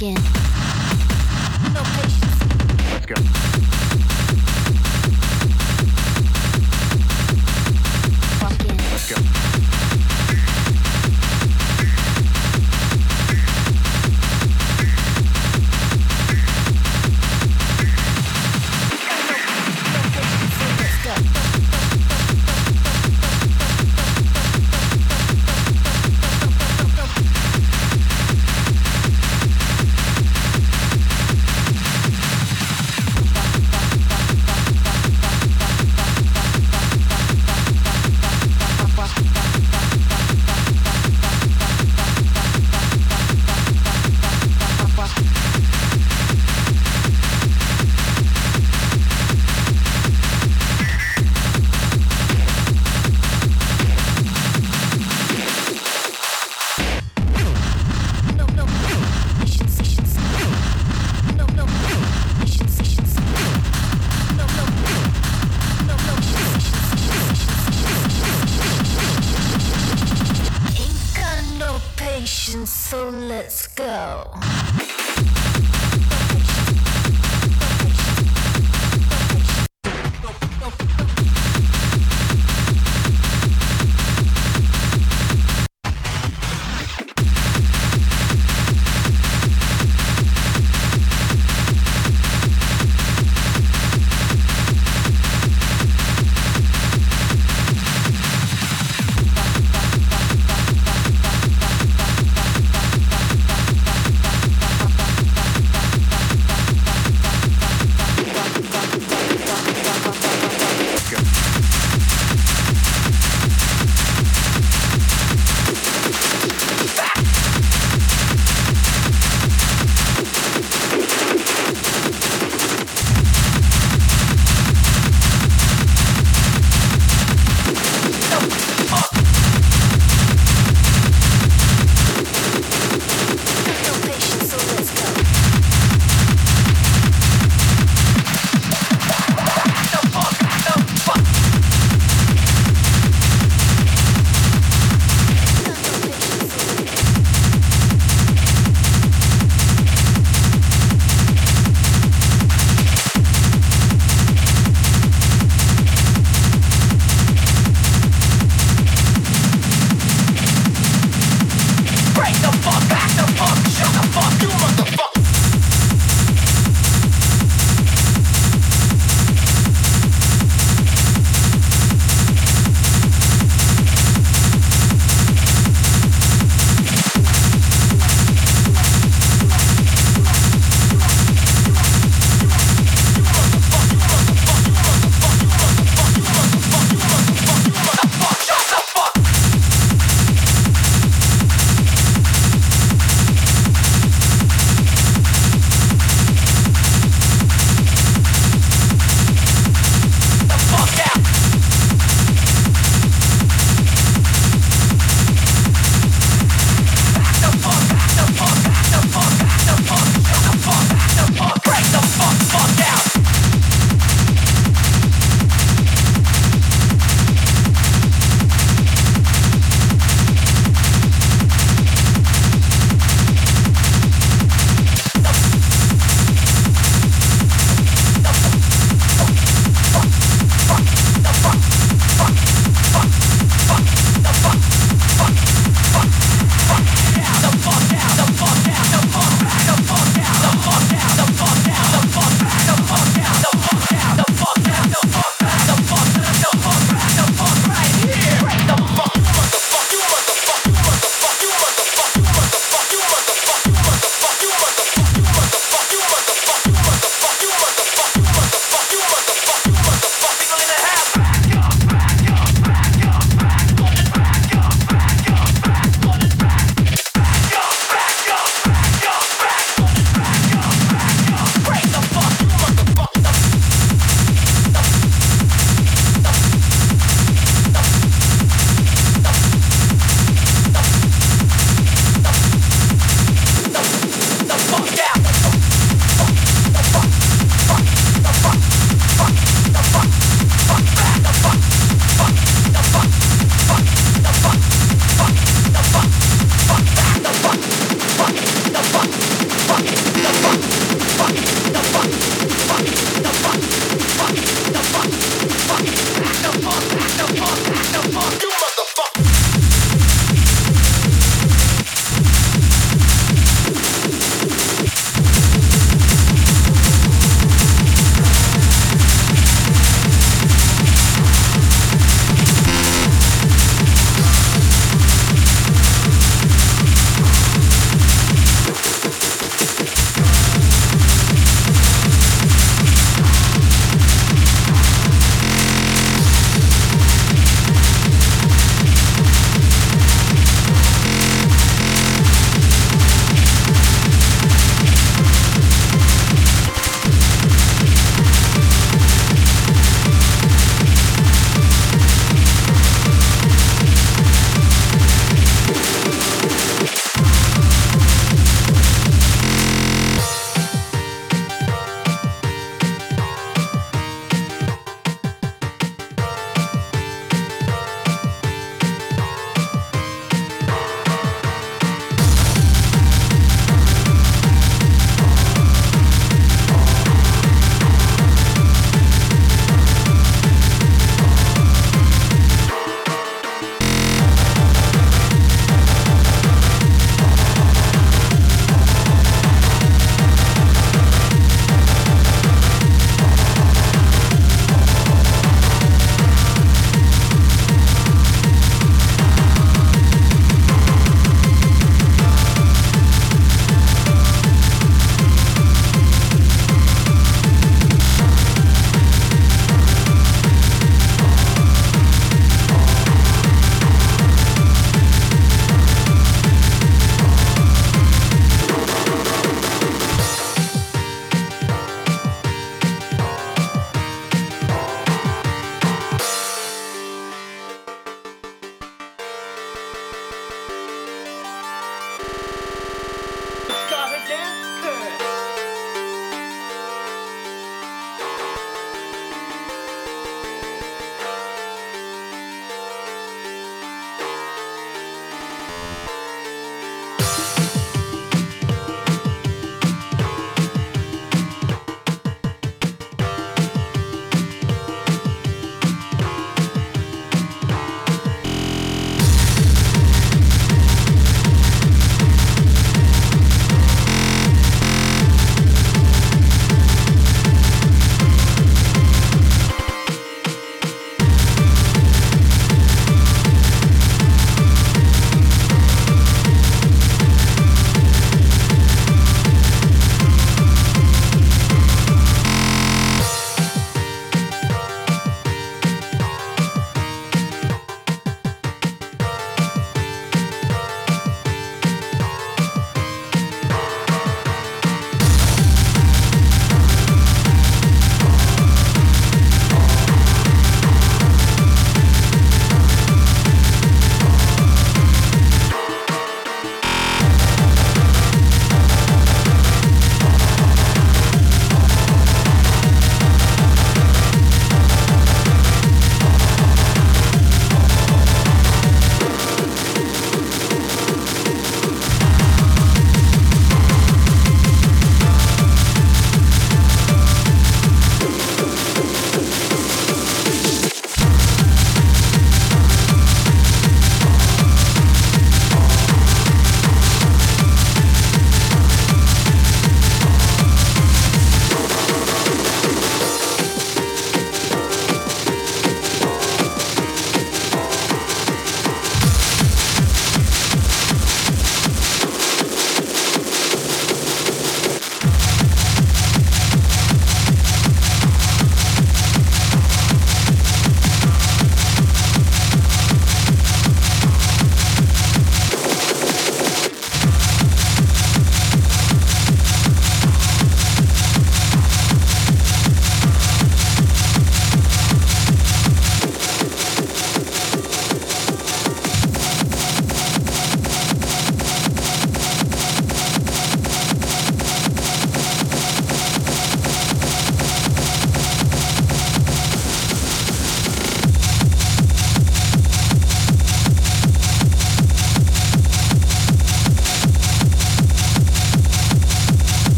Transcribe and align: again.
again. 0.00 0.39